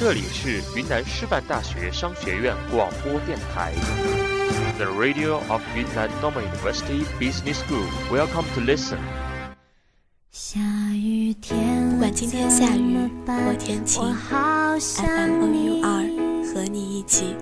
[0.00, 3.70] 这里是云南师范大学商学院广播电台
[4.78, 7.84] ，The Radio of Yunnan Normal University Business School.
[8.10, 8.96] Welcome to listen.
[10.30, 10.58] 下
[10.94, 14.02] 雨天，不管今天下雨或天晴
[14.80, 16.08] ，FM O U 二
[16.46, 17.36] 和你一起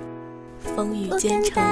[0.58, 1.62] 风雨兼程。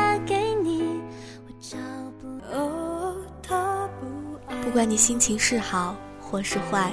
[4.62, 6.92] 不管你心情是好或是坏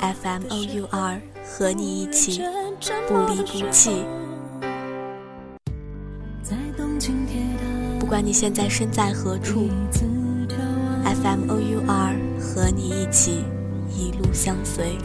[0.00, 2.42] ，FM O U R 和你一起。
[3.08, 4.04] 不离不弃。
[7.98, 9.68] 不管你现在身在何处
[11.04, 13.44] ，FM O U R 和你一起
[13.90, 14.96] 一路相随。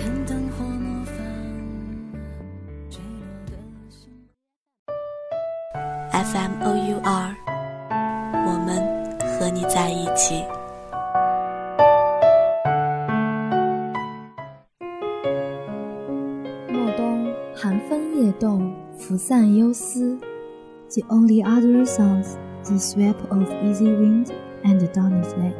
[6.11, 7.35] FM O U R，
[8.45, 8.81] 我们
[9.19, 10.43] 和你在一起。
[19.12, 20.18] 拂散忧思，
[20.90, 24.28] The only other sounds the sweep of easy wind
[24.64, 25.54] and dawning light。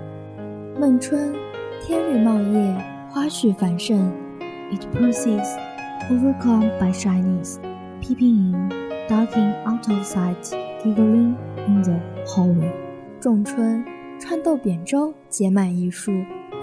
[0.79, 1.35] 孟春，
[1.83, 2.77] 天日茂叶，
[3.11, 4.13] 花絮繁盛。
[4.71, 5.57] It persists,
[6.11, 7.57] overcome by shyness,
[8.01, 8.71] peeping in,
[9.09, 11.37] darting out of sight, giggling
[11.67, 12.73] in the hallway。
[13.21, 13.85] 仲春，
[14.21, 16.13] 穿豆扁舟，结满一树，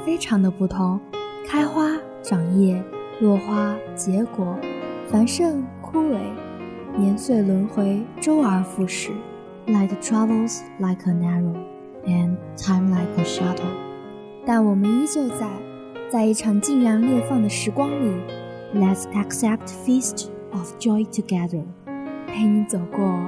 [0.06, 1.00] 非常的不同，
[1.48, 2.84] 开花长叶，
[3.20, 4.58] 落花结果，
[5.08, 6.20] 繁盛枯萎。
[7.01, 9.11] 年岁轮回，周而复始。
[9.67, 11.56] Light travels like an arrow,
[12.05, 13.73] and time like a shuttle。
[14.45, 15.48] 但我们依旧在，
[16.11, 18.21] 在一场尽然裂放的时光里。
[18.75, 21.65] Let's accept feast of joy together。
[22.27, 23.19] 陪你走过，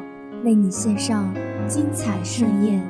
[0.44, 1.34] 为你献上
[1.66, 2.82] 精彩盛宴。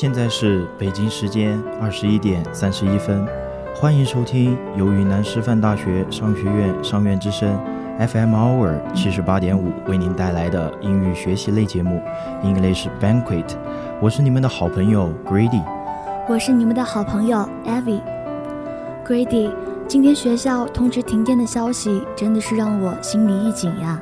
[0.00, 3.22] 现在是北京时间二十一点三十一分，
[3.76, 7.54] 欢迎收听由云南师范大学商学院商院之声
[7.98, 12.00] FM Hour 七十八点五为您带来的英语学习类节目
[12.42, 13.44] English Banquet。
[14.00, 15.62] 我是你们的好朋友 Grady，
[16.26, 18.00] 我是你们的好朋友 Evie。
[19.06, 19.52] Grady，
[19.86, 24.00] 今天学校通知停电的消息真的是让我心里一紧呀。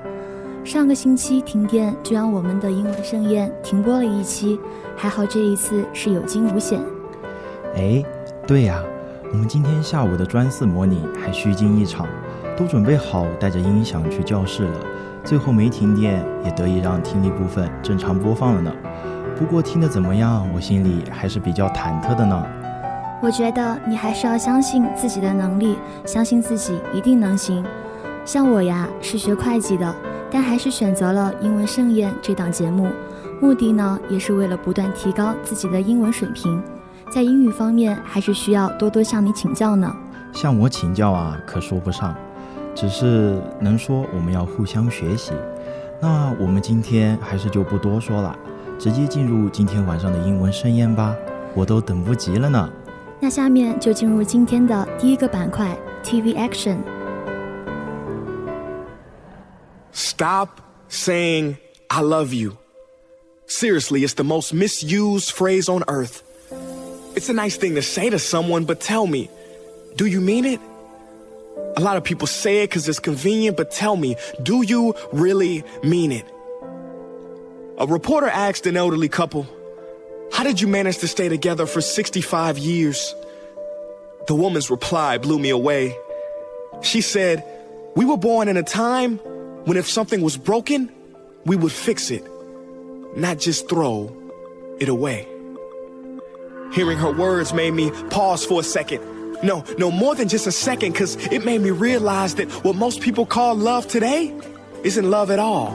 [0.69, 4.61] 上个星期停电，就让我们的英文盛宴停播了一期。
[4.95, 6.79] 还好这一次是有惊无险。
[7.75, 8.05] 哎，
[8.47, 8.79] 对呀，
[9.33, 12.07] 我们今天下午的专四模拟还虚惊一场，
[12.55, 14.81] 都准备好带着音响去教室了，
[15.25, 18.71] 最后没停电，也得以让听力部分正常播放了呢。
[19.39, 22.47] 不过听得怎么样，我心里还是比较忐忑的呢。
[23.23, 27.65] 我觉得你还是要相信自己的能力，相信自己一定能行。
[28.27, 29.95] 像我呀，是学会计的，
[30.31, 32.89] 但还是选择了英文盛宴这档节目。
[33.41, 36.61] 目的呢，也是为了不断提高自己的英文水平，
[37.11, 39.95] 在英语方面还是需要多多向你请教呢。
[40.33, 42.15] 向我请教啊，可说不上，
[42.75, 45.33] 只是能说我们要互相学习。
[46.01, 48.37] 那我们今天还是就不多说了，
[48.79, 51.15] 直接进入今天晚上的英文盛宴吧，
[51.55, 52.69] 我都等不及了呢。
[53.21, 56.77] 那下面就进入今天的第一个板块，TV Action。
[59.99, 61.59] Stop saying
[61.91, 62.57] I love you.
[63.47, 66.23] Seriously, it's the most misused phrase on earth.
[67.17, 69.29] It's a nice thing to say to someone, but tell me,
[69.97, 70.61] do you mean it?
[71.77, 75.65] A lot of people say it because it's convenient, but tell me, do you really
[75.83, 76.25] mean it?
[77.79, 79.49] A reporter asked an elderly couple,
[80.33, 83.17] How did you manage to stay together for 65 years?
[84.29, 85.99] The woman's reply blew me away.
[86.83, 87.43] She said,
[87.97, 89.19] We were born in a time
[89.65, 90.91] when if something was broken,
[91.45, 92.27] we would fix it
[93.17, 94.15] not just throw
[94.79, 95.27] it away.
[96.73, 99.03] Hearing her words made me pause for a second.
[99.43, 103.01] No, no more than just a second, because it made me realize that what most
[103.01, 104.35] people call love today
[104.83, 105.73] isn't love at all.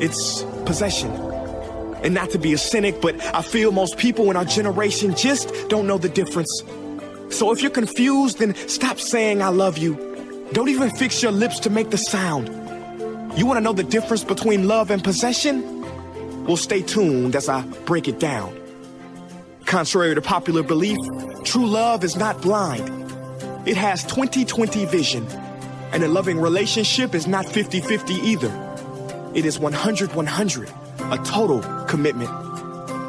[0.00, 1.10] It's possession.
[2.02, 5.52] And not to be a cynic, but I feel most people in our generation just
[5.68, 6.50] don't know the difference.
[7.30, 10.48] So if you're confused, then stop saying I love you.
[10.52, 12.48] Don't even fix your lips to make the sound.
[13.34, 15.80] You want to know the difference between love and possession?
[16.44, 18.54] Well, stay tuned as I break it down.
[19.64, 20.98] Contrary to popular belief,
[21.44, 22.90] true love is not blind.
[23.66, 25.26] It has 20-20 vision.
[25.92, 29.30] And a loving relationship is not 50-50 either.
[29.34, 32.30] It is 100-100, a total commitment.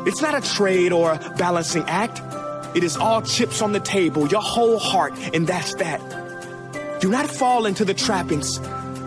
[0.08, 2.22] It's not a trade or a balancing act.
[2.78, 6.00] It is all chips on the table, your whole heart, and that's that.
[7.02, 8.60] Do not fall into the trappings.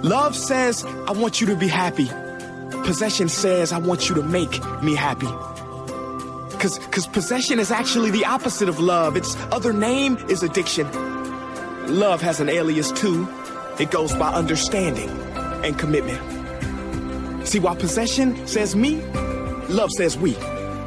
[0.03, 2.11] Love says, I want you to be happy.
[2.85, 5.27] Possession says, I want you to make me happy.
[6.59, 9.17] Cause, cause possession is actually the opposite of love.
[9.17, 10.87] Its other name is addiction.
[11.89, 13.27] Love has an alias too.
[13.79, 15.09] It goes by understanding
[15.65, 16.21] and commitment.
[17.47, 19.03] See, while possession says me,
[19.69, 20.35] love says we.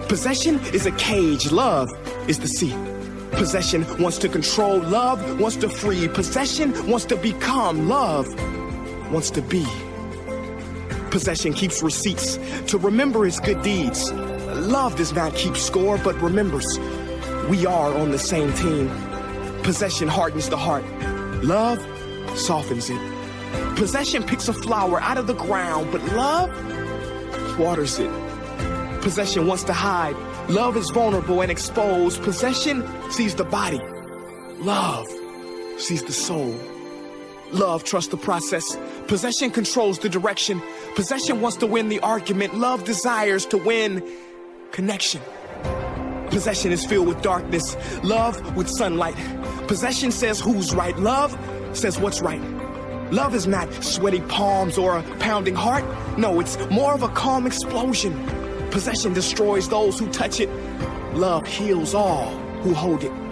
[0.07, 1.89] Possession is a cage, love
[2.27, 2.75] is the sea.
[3.31, 6.07] Possession wants to control, love wants to free.
[6.07, 8.27] Possession wants to become, love
[9.11, 9.65] wants to be.
[11.11, 14.11] Possession keeps receipts to remember his good deeds.
[14.11, 16.79] Love does not keep score, but remembers
[17.49, 18.89] we are on the same team.
[19.63, 20.85] Possession hardens the heart,
[21.43, 21.79] love
[22.37, 23.01] softens it.
[23.75, 26.49] Possession picks a flower out of the ground, but love
[27.59, 28.11] waters it.
[29.01, 30.15] Possession wants to hide.
[30.49, 32.21] Love is vulnerable and exposed.
[32.23, 33.79] Possession sees the body.
[34.59, 35.07] Love
[35.77, 36.55] sees the soul.
[37.51, 38.77] Love trusts the process.
[39.09, 40.61] Possession controls the direction.
[40.93, 42.53] Possession wants to win the argument.
[42.53, 44.07] Love desires to win
[44.71, 45.19] connection.
[46.27, 47.75] Possession is filled with darkness.
[48.03, 49.15] Love with sunlight.
[49.67, 50.95] Possession says who's right.
[50.99, 51.35] Love
[51.73, 52.39] says what's right.
[53.11, 55.83] Love is not sweaty palms or a pounding heart.
[56.19, 58.13] No, it's more of a calm explosion.
[58.69, 60.49] Possession destroys those who touch it.
[61.15, 62.29] Love heals all
[62.61, 63.28] who hold it.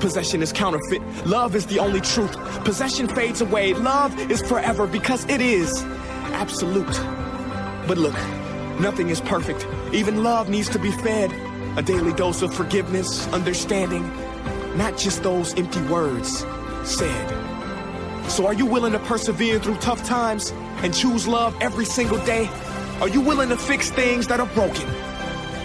[0.00, 1.02] Possession is counterfeit.
[1.26, 2.36] Love is the only truth.
[2.64, 3.72] Possession fades away.
[3.74, 5.82] Love is forever because it is
[6.32, 6.86] absolute.
[7.88, 8.14] But look,
[8.78, 9.66] nothing is perfect.
[9.92, 11.32] Even love needs to be fed.
[11.78, 14.06] A daily dose of forgiveness, understanding,
[14.76, 16.44] not just those empty words
[16.84, 18.30] said.
[18.30, 20.52] So, are you willing to persevere through tough times
[20.82, 22.48] and choose love every single day?
[23.00, 24.86] Are you willing to fix things that are broken,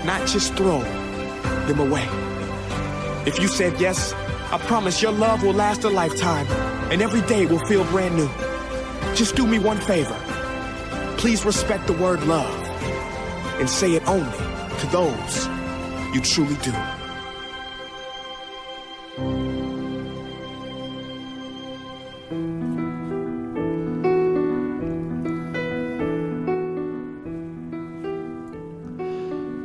[0.06, 0.80] not just throw
[1.68, 2.08] them away?
[3.26, 4.14] If you said yes,
[4.53, 6.47] I promise your love will last a lifetime
[6.91, 8.29] and every day will feel brand new.
[9.15, 10.17] Just do me one favor.
[11.17, 12.51] Please respect the word love
[13.59, 14.39] and say it only
[14.81, 15.49] to those
[16.15, 16.73] you truly do.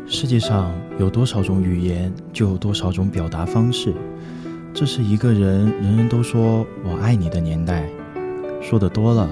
[0.07, 3.93] 世界上有多少种语言，就有多少种表达方式。
[4.78, 7.88] 这是一个人人人都说我爱你的年代。
[8.61, 9.26] 说的多了，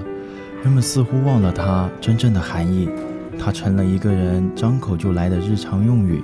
[0.63, 2.89] 人们似乎忘了它真正的含义。
[3.37, 6.23] 它成了一个人张口就来的日常用语。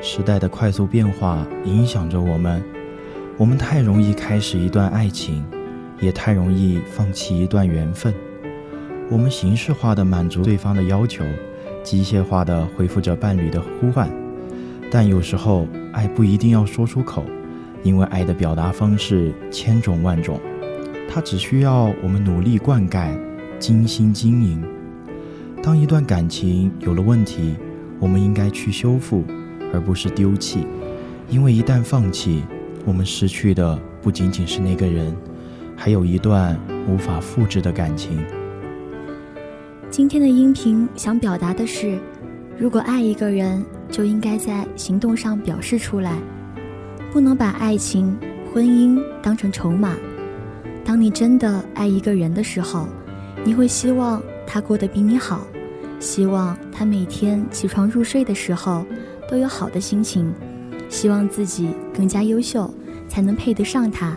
[0.00, 2.64] 时代的快速变化影响着我们，
[3.36, 5.44] 我们太容易开始一段爱情，
[6.00, 8.14] 也太容易放弃一段缘分。
[9.10, 11.22] 我们形式化的满足对方的要求。
[11.82, 14.08] 机械化的回复着伴侣的呼唤，
[14.90, 17.22] 但有时候爱不一定要说出口，
[17.84, 20.40] 因为爱的表达方式千种万种，
[21.08, 23.10] 它只需要我们努力灌溉、
[23.60, 24.60] 精心经营。
[25.62, 27.54] 当一段感情有了问题，
[28.00, 29.22] 我们应该去修复，
[29.72, 30.66] 而不是丢弃，
[31.28, 32.42] 因为一旦放弃，
[32.86, 35.14] 我们失去的不仅仅是那个人，
[35.76, 36.58] 还有一段
[36.88, 38.18] 无法复制的感情。
[39.90, 41.98] 今天的音频想表达的是，
[42.58, 46.18] 如果爱一个人，就应该在行动上表示出来，
[47.14, 48.18] 不能把爱情、
[48.52, 49.94] 婚姻当成筹码。
[50.84, 52.88] 当你真的爱一个人的时候，
[53.44, 55.46] 你会希望他过得比你好，
[56.00, 58.84] 希望他每天起床入睡的时候
[59.30, 60.34] 都有好的心情，
[60.88, 62.68] 希望自己更加优秀，
[63.06, 64.16] 才能配得上他，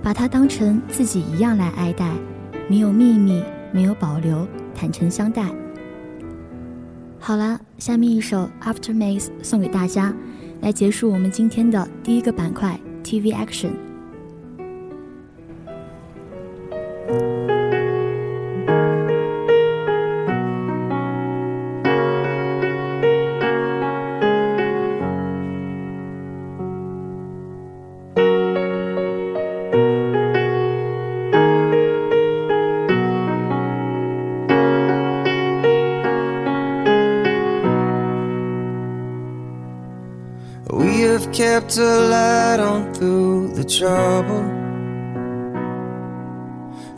[0.00, 2.12] 把他当成自己一样来爱戴，
[2.68, 4.46] 没有秘密，没有保留。
[4.76, 5.50] 坦诚相待。
[7.18, 10.14] 好了，下面一首《After Maze》送给大家，
[10.60, 13.85] 来结束我们今天的第一个板块 TV Action。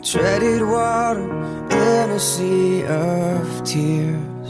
[0.01, 1.29] Treaded water
[1.71, 4.49] in a sea of tears.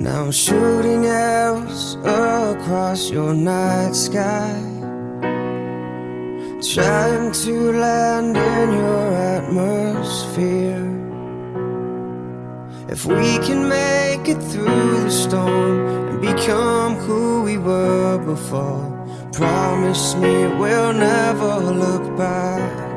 [0.00, 4.58] Now I'm shooting arrows across your night sky.
[6.72, 10.86] Trying to land in your atmosphere.
[12.88, 18.88] If we can make it through the storm and become who we were before.
[19.32, 22.89] Promise me we'll never look back.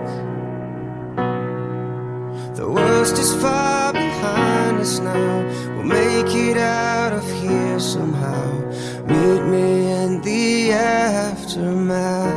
[3.03, 5.43] Worst is far behind us now.
[5.75, 8.71] We'll make it out of here somehow.
[9.07, 12.31] Meet me in the aftermath.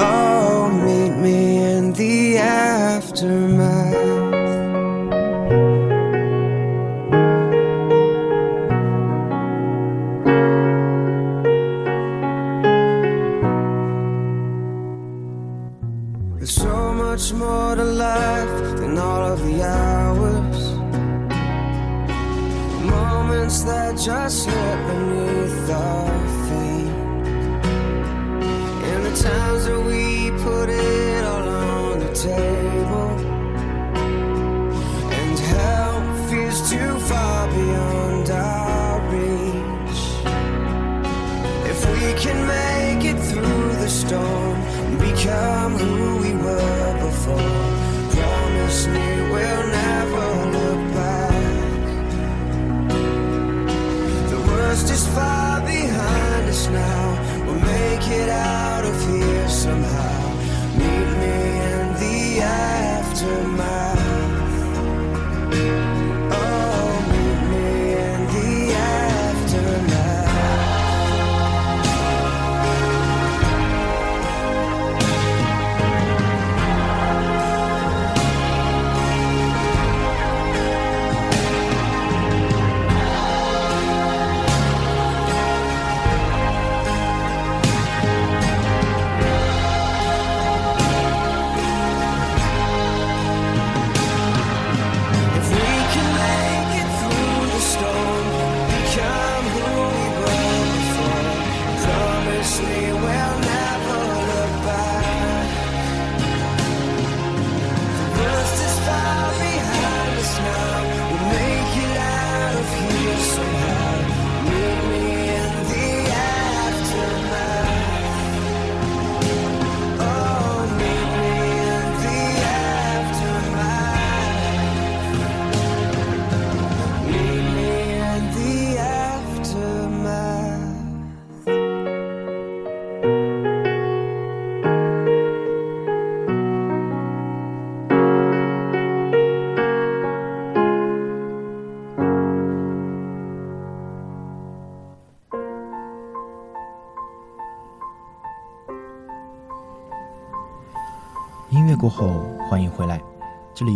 [0.00, 3.92] Oh, meet me in the aftermath.
[16.38, 18.11] There's so much more to life
[23.64, 26.11] that just slip beneath our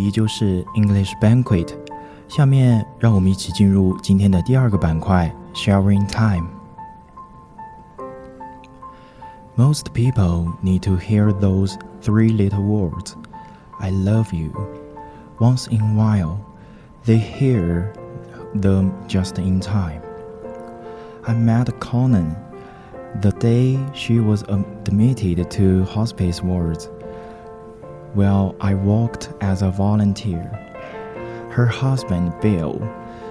[0.07, 1.69] 依旧是 English Banquet。
[2.29, 6.47] 下面让我们一起进入今天的第二个板块 Showering Time。
[9.57, 13.15] Most people need to hear those three little words,
[13.81, 14.53] I love you.
[15.41, 16.39] Once in a while,
[17.05, 17.93] they hear
[18.55, 20.03] them just in time.
[21.25, 22.37] I met Connie
[23.23, 26.91] the day she was admitted to hospice wards.
[28.17, 30.49] While I worked as a volunteer,
[31.51, 32.81] her husband Bill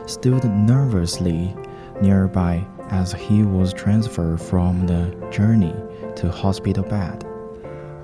[0.06, 1.56] stood nervously
[2.04, 5.74] nearby as he was transferred from the gurney
[6.18, 7.26] to hospital bed.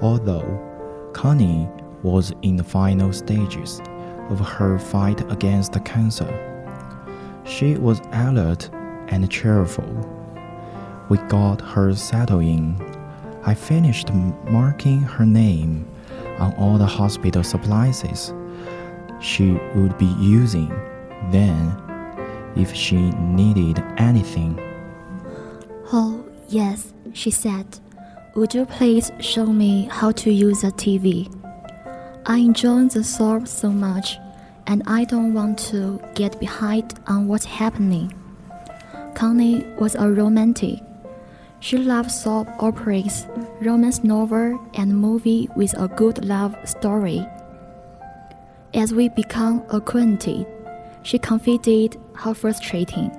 [0.02, 1.70] Although Connie
[2.02, 3.80] was in the final stages
[4.32, 6.34] of her fight against cancer,
[7.46, 8.72] she was alert
[9.10, 9.86] and cheerful.
[11.10, 12.76] We got her settled in.
[13.44, 14.12] I finished
[14.50, 15.86] marking her name
[16.42, 18.34] on all the hospital supplies
[19.22, 20.70] she would be using
[21.32, 21.72] then
[22.56, 24.60] if she needed anything.
[25.94, 27.80] Oh, yes, she said.
[28.36, 31.30] Would you please show me how to use a TV?
[32.26, 34.18] I enjoy the soap so much,
[34.68, 38.14] and I don't want to get behind on what's happening.
[39.16, 40.80] Connie was a romantic.
[41.62, 43.28] She loved soap operas,
[43.62, 47.24] romance novel, and movie with a good love story.
[48.74, 50.48] As we become acquainted,
[51.04, 53.12] she confided how frustrating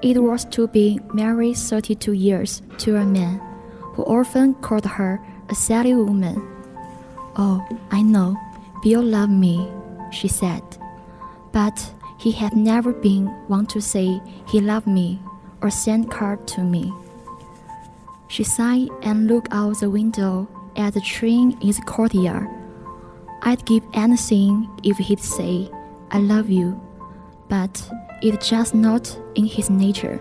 [0.00, 3.38] it was to be married 32 years to a man
[3.92, 5.20] who often called her
[5.50, 6.40] a silly woman.
[7.36, 8.34] Oh, I know,
[8.82, 9.68] Bill loved me,
[10.10, 10.62] she said,
[11.52, 15.20] but he had never been one to say he loved me
[15.60, 16.94] or send card to me.
[18.28, 22.46] She sighed and looked out the window at the train in the courtyard.
[23.42, 25.70] I'd give anything if he'd say,
[26.10, 26.80] I love you,
[27.48, 30.20] but it's just not in his nature.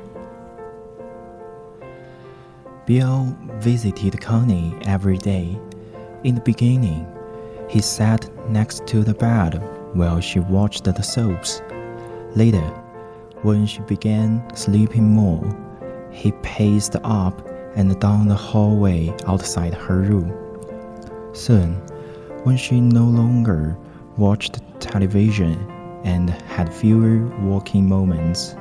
[2.86, 5.60] Bill visited Connie every day.
[6.24, 7.06] In the beginning,
[7.70, 9.62] he sat next to the bed
[9.94, 11.62] while she watched the soaps.
[12.36, 12.66] Later,
[13.42, 15.44] when she began sleeping more,
[16.12, 17.46] he paced up
[17.78, 20.34] and down the hallway outside her room.
[21.34, 21.76] Soon,
[22.44, 23.78] when she no longer
[24.18, 25.54] watched television
[26.04, 28.56] and had fewer walking moments,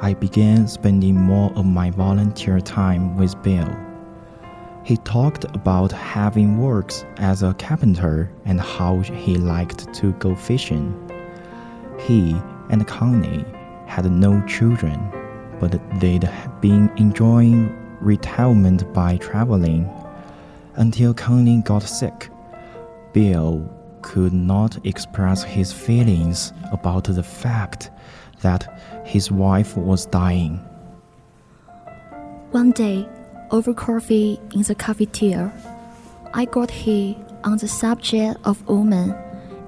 [0.00, 3.68] I began spending more of my volunteer time with Bill.
[4.84, 10.94] He talked about having worked as a carpenter and how he liked to go fishing.
[11.98, 12.36] He
[12.70, 13.44] and Connie
[13.86, 14.98] had no children,
[15.58, 19.88] but they'd been enjoying retirement by traveling.
[20.76, 22.30] Until Connie got sick,
[23.12, 23.68] Bill
[24.02, 27.90] could not express his feelings about the fact
[28.42, 30.56] that his wife was dying.
[32.50, 33.08] One day,
[33.50, 35.52] over coffee in the cafeteria,
[36.34, 39.14] I got here on the subject of women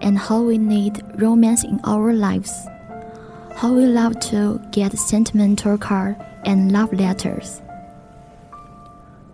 [0.00, 2.66] and how we need romance in our lives.
[3.54, 7.61] How we love to get sentimental cards and love letters.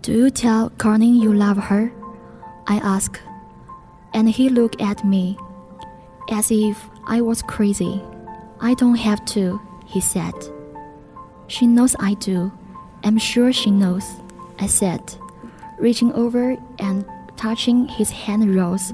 [0.03, 1.93] Do you tell Connie you love her?
[2.67, 3.21] I asked,
[4.15, 5.37] and he looked at me
[6.31, 8.03] as if I was crazy.
[8.61, 10.35] I don't have to, he said.
[11.49, 12.53] She knows I do.
[13.03, 14.05] I'm sure she knows,
[14.59, 15.15] I said,
[15.79, 17.05] reaching over and
[17.37, 18.93] touching his hand rose,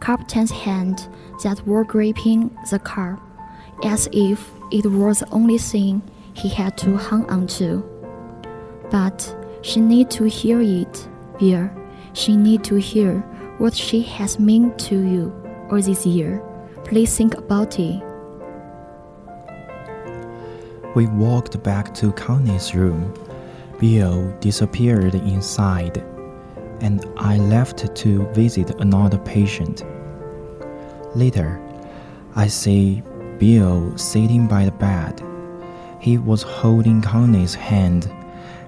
[0.00, 1.08] Captain's hand
[1.42, 3.18] that were gripping the car,
[3.82, 6.02] as if it was the only thing
[6.34, 7.82] he had to hang on to.
[8.90, 11.74] But she need to hear it, dear.
[12.12, 13.20] She need to hear
[13.56, 15.32] what she has meant to you
[15.70, 16.42] or this year.
[16.84, 18.02] Please think about it.
[20.94, 23.12] We walked back to Connie's room.
[23.80, 25.96] Bill disappeared inside,
[26.80, 29.82] and I left to visit another patient.
[31.16, 31.58] Later,
[32.36, 33.02] I see
[33.38, 35.22] Bill sitting by the bed.
[36.00, 38.12] He was holding Connie's hand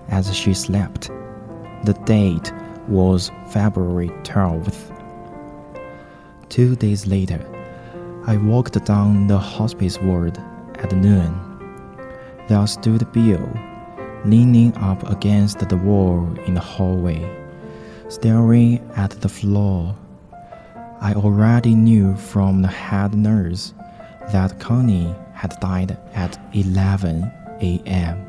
[0.08, 1.10] as she slept.
[1.84, 2.52] The date
[2.88, 4.92] was February 12th.
[6.48, 7.44] Two days later,
[8.26, 10.38] I walked down the hospice ward
[10.78, 11.34] at noon.
[12.48, 13.48] There stood Bill,
[14.24, 17.24] leaning up against the wall in the hallway,
[18.08, 19.94] staring at the floor.
[21.00, 23.74] I already knew from the head nurse
[24.32, 28.25] that Connie had died at 11 a.m.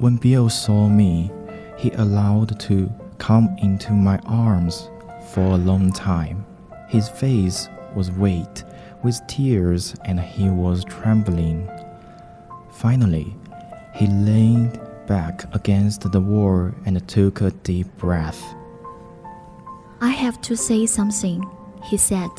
[0.00, 1.28] When Bill saw me,
[1.76, 4.90] he allowed to come into my arms
[5.32, 6.46] for a long time.
[6.88, 8.62] His face was wet
[9.02, 11.68] with tears and he was trembling.
[12.70, 13.34] Finally,
[13.92, 18.40] he leaned back against the wall and took a deep breath.
[20.00, 21.44] I have to say something,
[21.82, 22.30] he said.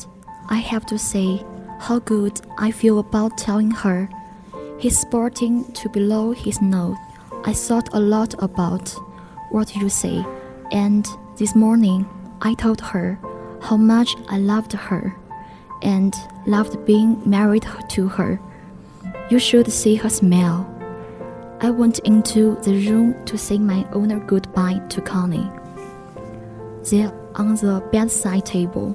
[0.48, 1.44] I have to say
[1.78, 4.08] how good I feel about telling her.
[4.78, 6.96] He's sporting to below his nose.
[7.42, 8.94] I thought a lot about
[9.50, 10.24] what you say,
[10.72, 12.06] and this morning
[12.42, 13.18] I told her
[13.62, 15.16] how much I loved her
[15.82, 16.14] and
[16.46, 18.38] loved being married to her.
[19.30, 20.66] You should see her smile.
[21.62, 25.50] I went into the room to say my owner goodbye to Connie.
[26.90, 28.94] There, on the bedside table,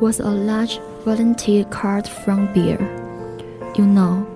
[0.00, 2.80] was a large volunteer card from Bill.
[3.76, 4.26] You know,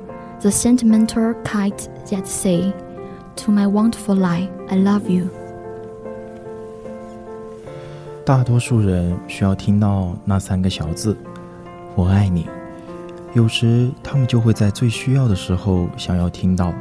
[0.42, 2.74] the sentimental kite that say,
[3.38, 5.28] "To my wonderful life, I love you."
[8.24, 11.16] 大多数人需要听到那三个小字
[11.94, 12.46] “我爱你”，
[13.32, 16.74] 有时他们就会在最需要的时候想要听到。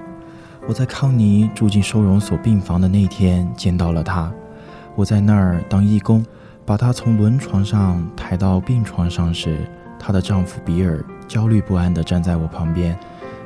[0.67, 4.29] 我在康妮住进收容所病房的那天见到了她。
[4.95, 6.25] 我在那儿当义工，
[6.65, 9.59] 把她从轮床上抬到病床上时，
[9.97, 12.97] 她的丈夫比尔焦虑不安地站在我旁边。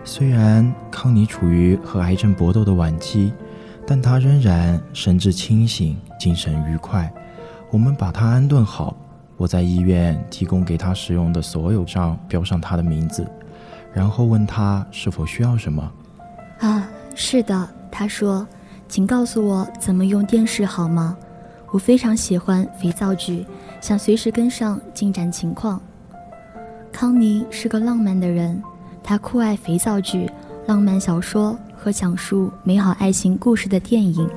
[0.03, 3.31] 虽然康妮处于和癌症搏斗的晚期，
[3.85, 7.11] 但她仍然神志清醒，精神愉快。
[7.69, 8.95] 我们把她安顿好，
[9.37, 13.25] 我在医院提供给她使用的所有上标上她的名字，
[13.93, 15.91] 然后问她是否需要什么。
[16.59, 16.89] 啊。
[17.13, 18.47] 是的，她说
[18.87, 21.17] ：“请告诉我怎么用电视好吗？
[21.69, 23.45] 我非常喜欢肥皂剧，
[23.81, 25.79] 想随时跟上进展情况。”
[26.89, 28.63] 康妮是个浪漫的人，
[29.03, 30.29] 他酷爱肥皂剧、
[30.67, 34.29] 浪漫小说和讲述美好爱情故事的电影。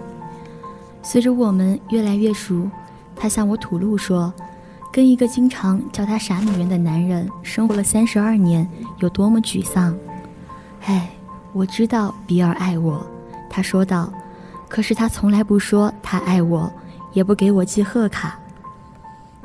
[1.03, 2.71] 随着我们越来越熟，
[3.15, 4.33] 他向我吐露说
[4.93, 9.97] ：“跟一个经常叫他傻女人的男人生活了三十二年，有多么沮丧。”
[10.87, 11.11] 唉。
[11.57, 13.07] 我知道比尔爱我，
[13.49, 14.13] 他说道。
[14.69, 16.69] 可是他从来不说他爱我，
[17.13, 18.37] 也不给我寄贺卡。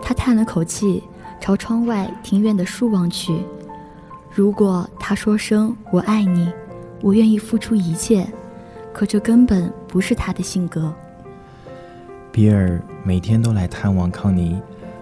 [0.01, 1.03] 他叹了口气，
[1.39, 3.45] 朝窗外庭院的树望去。
[4.39, 6.49] 如果他说声“我爱你”，
[7.03, 8.25] 我愿意付出一切，
[8.93, 10.93] 可这根本不是他的性格。
[12.31, 14.57] 比尔每天都来探望康妮。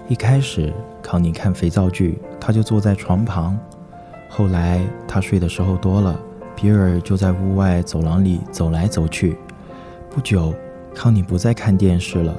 [0.10, 0.74] 一开始，
[1.04, 3.56] 康妮看肥皂剧，他就坐在床旁。
[4.28, 6.20] 后来他睡的时候多了，
[6.56, 9.38] 比尔就在屋外走廊里走来走去。
[10.10, 10.52] 不久，
[10.96, 12.36] 康妮不再看电视了，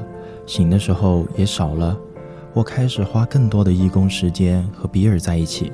[0.47, 1.97] 醒的时候也少了。
[2.53, 5.73] 我开始花更多的义工时间和比尔在一起。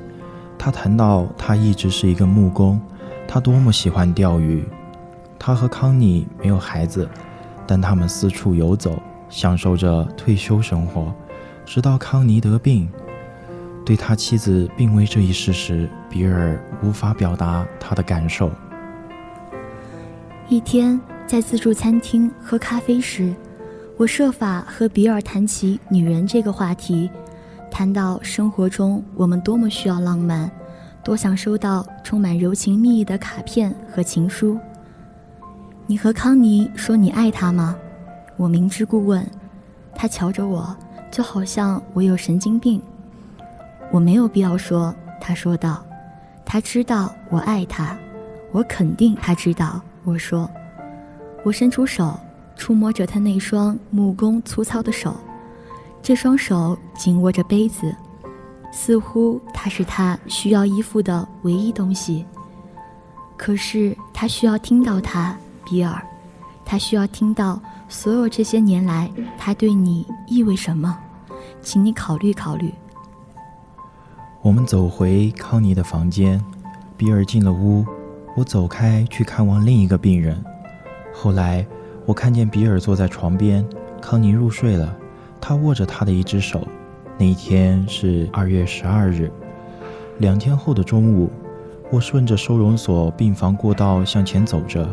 [0.57, 2.79] 他谈到他一直是一个木工，
[3.27, 4.63] 他多么喜欢钓鱼。
[5.37, 7.07] 他和康妮没有孩子，
[7.67, 11.13] 但他们四处游走，享受着退休生活，
[11.65, 12.89] 直到康妮得病。
[13.85, 18.51] 对他妻子病危这一事实，比尔无法表达他的感受。
[20.47, 23.35] 一天在自助餐厅喝咖啡时，
[23.97, 27.09] 我设法和比尔谈起女人这个话题。
[27.69, 30.49] 谈到生活中我们多么需要浪漫，
[31.03, 34.57] 多想收到充满柔情蜜意的卡片和情书。
[35.85, 37.75] 你和康妮说你爱他吗？
[38.37, 39.25] 我明知故问。
[39.93, 40.75] 他瞧着我，
[41.11, 42.81] 就好像我有神经病。
[43.91, 45.85] 我没有必要说，他说道。
[46.43, 47.97] 他知道我爱他，
[48.51, 49.81] 我肯定他知道。
[50.03, 50.49] 我说，
[51.43, 52.19] 我伸出手，
[52.55, 55.15] 触摸着他那双木工粗糙的手。
[56.05, 57.91] 这双手紧握着杯子，
[58.71, 62.23] 似乎它是他需要依附的唯一东西。
[63.35, 65.99] 可是他需要听到他，比尔，
[66.63, 70.95] 他需要听到所有这些年来他对你意味什么，
[71.59, 72.71] 请你考虑考虑。
[74.43, 76.39] 我们走回康妮的房间，
[76.95, 77.83] 比尔进了屋，
[78.37, 80.39] 我走开去看望另一个病人。
[81.11, 81.65] 后来
[82.05, 83.67] 我看见比尔坐在床边，
[83.99, 84.95] 康妮入睡了。
[85.47, 86.67] 他握着他的一只手。
[87.19, 89.31] 那一天是二月十二日，
[90.17, 91.29] 两天后的中午，
[91.91, 94.89] 我顺着收容所病房过道向前走着。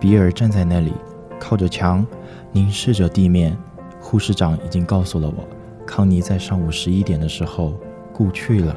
[0.00, 0.94] 比尔站在那里，
[1.38, 2.06] 靠着墙，
[2.52, 3.54] 凝视着地面。
[4.00, 5.46] 护士长已经告诉了我，
[5.86, 7.74] 康妮在上午十一点的时候
[8.14, 8.74] 故去了。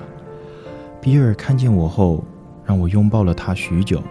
[0.99, 2.25] 比尔看见我后，
[2.65, 4.03] 让我拥抱了他许久。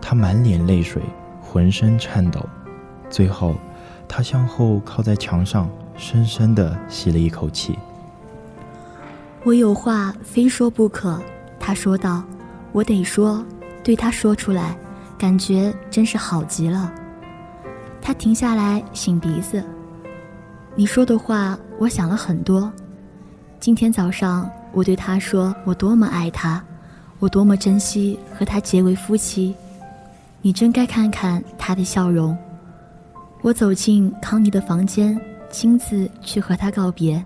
[0.00, 1.02] 他满脸泪水，
[1.42, 2.40] 浑身颤抖。
[3.10, 3.54] 最后，
[4.08, 5.68] 他向后靠在墙上。
[5.98, 7.78] 深深地吸了一口气。
[9.44, 11.20] 我有话非说不可，
[11.60, 12.24] 他说道。
[12.70, 13.44] 我得说，
[13.82, 14.76] 对他说出来，
[15.18, 16.92] 感觉真是好极了。
[18.00, 19.64] 他停下来擤鼻子。
[20.74, 22.70] 你说的话，我想了很多。
[23.58, 26.62] 今天早上，我对他说，我多么爱他，
[27.18, 29.54] 我多么珍惜和他结为夫妻。
[30.42, 32.36] 你真该看看他的笑容。
[33.40, 35.18] 我走进康妮的房间。
[35.50, 37.24] 亲自去和他告别。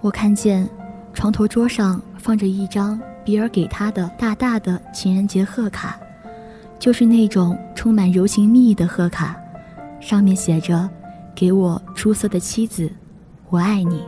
[0.00, 0.68] 我看见
[1.12, 5.98] 床头桌上放着一张比尔给他的大大的情人节贺卡，
[6.78, 9.36] 就是那种充满柔情蜜意的贺卡，
[10.00, 10.88] 上面写着
[11.34, 12.90] “给我出色的妻子，
[13.48, 14.04] 我爱你”。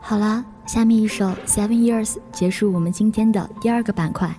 [0.00, 4.34] 好了，下面一首《Seven Years》结束我们今天的第二个板块。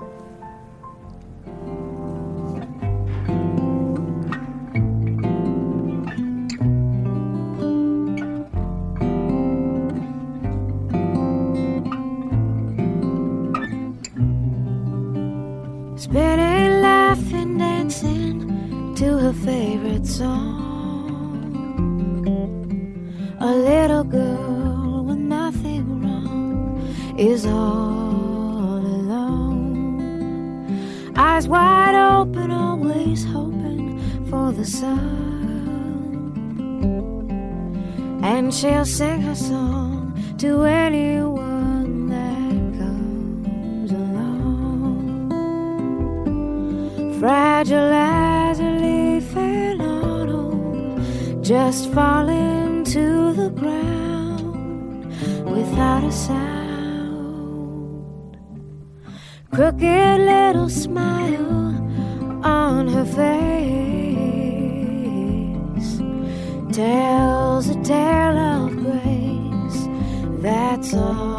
[38.60, 45.00] She'll sing her song to anyone that comes along.
[47.20, 55.06] Fragile as a leaf in autumn, just falling to the ground
[55.46, 56.38] without a sound.
[59.52, 61.78] Crooked little smile
[62.44, 63.99] on her face
[66.80, 69.80] tells a tale of grace.
[70.42, 71.39] that's all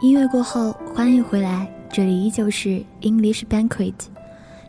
[0.00, 3.94] 音乐过后，欢迎回来，这里依旧是 English Banquet。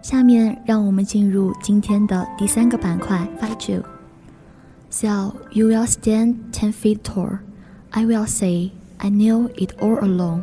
[0.02, 7.39] 下面让我们进入今天的第三个板块 Fight You。So you will stand ten feet tall.
[7.91, 10.41] I will say I knew it all along.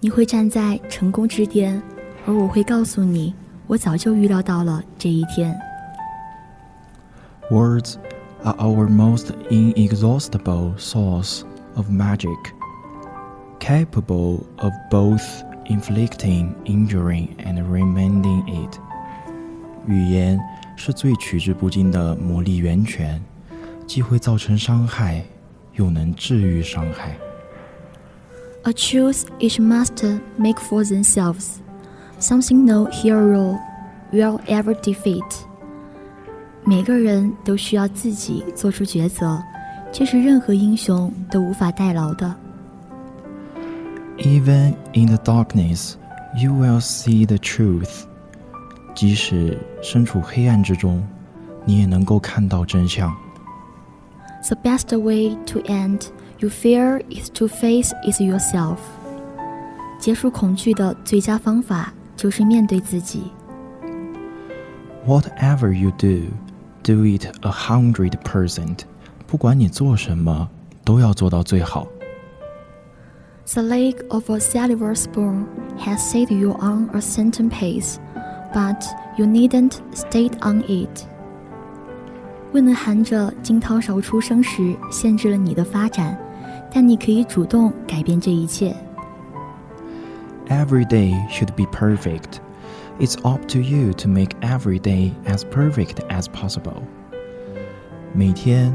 [0.00, 1.80] 你会站在成功之巅，
[2.26, 3.34] 而我会告诉你，
[3.66, 5.56] 我早就预料到了这一天。
[7.50, 7.94] Words
[8.42, 11.42] are our most inexhaustible source
[11.76, 12.36] of magic,
[13.60, 15.22] capable of both
[15.66, 18.78] inflicting injury and remending it.
[19.86, 20.40] 语言
[20.76, 23.22] 是最取之不尽的魔力源泉，
[23.86, 25.24] 既会造成伤害，
[25.74, 27.16] 又能治愈伤害。
[28.64, 31.58] A truth each must make for themselves,
[32.18, 33.58] something no hero
[34.12, 35.22] will ever defeat.
[36.64, 39.40] 每个人都需要自己做出抉择，
[39.92, 42.34] 这是任何英雄都无法代劳的。
[44.20, 45.96] Even in the darkness,
[46.36, 48.04] you will see the truth.
[48.94, 51.06] 即使身处黑暗之中，
[51.64, 53.14] 你也能够看到真相。
[54.48, 56.06] The best way to end
[56.38, 58.78] your fear is to face it yourself.
[59.98, 63.24] 结束恐惧的最佳方法就是面对自己。
[65.06, 66.26] Whatever you do,
[66.82, 68.80] do it a hundred percent.
[69.26, 70.48] 不管你做什么，
[70.84, 71.86] 都要做到最好。
[73.46, 75.46] The lake of a silver spoon
[75.78, 77.98] has set you on a certain pace,
[78.52, 78.84] but
[79.16, 81.06] you needn't stay on it.
[82.52, 86.18] 未能含着惊涛勺出生时限制了你的发展，
[86.72, 88.74] 但你可以主动改变这一切。
[90.48, 92.40] Every day should be perfect.
[92.98, 96.82] It's up to you to make every day as perfect as possible.
[98.14, 98.72] 每天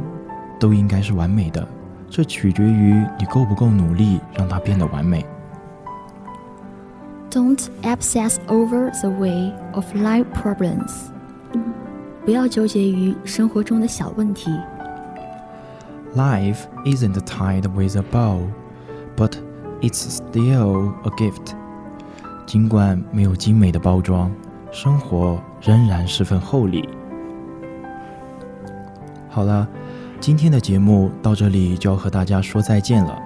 [0.60, 1.68] 都应该是完美的，
[2.09, 5.25] 这取决于你够不够努力让它变得完美。
[7.31, 11.11] Don't obsess over the way of life problems.
[12.25, 14.51] 不要纠结于生活中的小问题。
[16.15, 18.41] Life isn't tied with a bow,
[19.17, 19.33] but
[19.83, 21.55] it's still a gift.
[22.47, 24.33] 尽管没有精美的包装，
[24.71, 26.89] 生活仍然十分厚礼。
[29.29, 29.69] 好了，
[30.19, 33.17] 今天的节目到这里就要和大家说再见了。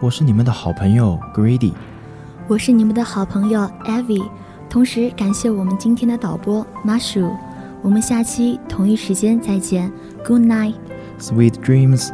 [0.00, 1.72] 我是你们的好朋友 Grady，
[2.48, 4.28] 我是你们的好朋友 Evie，
[4.68, 7.30] 同时感谢我们今天的导播 Mashu。
[7.80, 9.90] 我们下期同一时间再见
[10.26, 10.74] ，Good night。
[11.18, 12.10] Sweet dreams。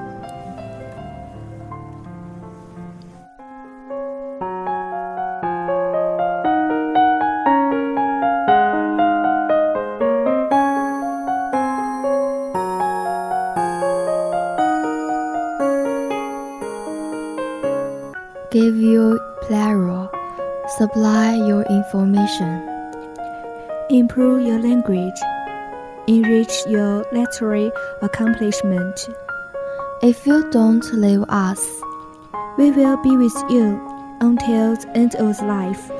[20.77, 22.61] supply your information,
[23.89, 25.19] improve your language,
[26.07, 29.09] enrich your literary accomplishment.
[30.01, 31.61] If you don't leave us,
[32.55, 33.81] We will be with you
[34.21, 35.91] until the end of life.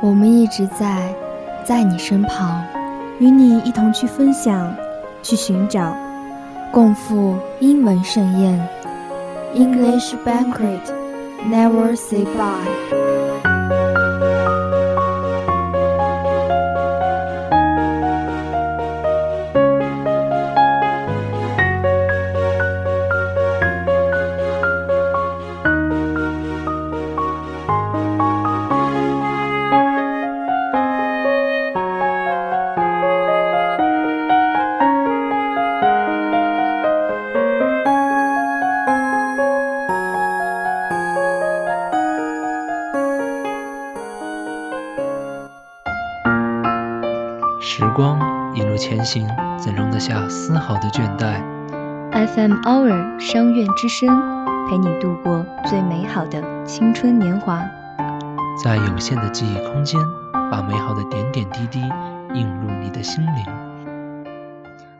[0.00, 1.12] 我们一直在，
[1.64, 2.62] 在你身旁，
[3.18, 4.72] 与你一同去分享，
[5.24, 5.92] 去寻找。
[6.72, 8.68] 共赴英文盛宴。
[9.54, 10.80] English banquet,
[11.50, 13.15] never say bye.
[48.87, 51.41] 前行，怎容得下丝毫的倦怠
[52.13, 54.07] ？FM Hour 商院之声，
[54.69, 57.61] 陪你度过最美好的青春年华。
[58.63, 59.99] 在有限的记忆空间，
[60.49, 61.81] 把美好的点点滴滴
[62.33, 63.45] 映入你的心灵。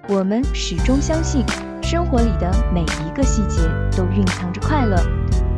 [0.09, 1.45] 我们始终相信，
[1.81, 3.61] 生活里的每一个细节
[3.95, 4.97] 都蕴藏着快乐。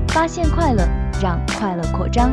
[0.09, 0.87] 发现快乐，
[1.19, 2.29] 让快乐扩张。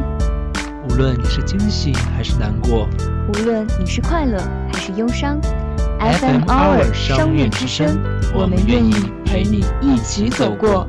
[0.90, 2.86] 无论你是惊喜还是难过，
[3.28, 4.38] 无论你是快乐
[4.70, 5.38] 还是忧伤
[5.98, 7.98] ，FM Hour 商业之声，
[8.34, 10.88] 我们愿意陪你一起走过。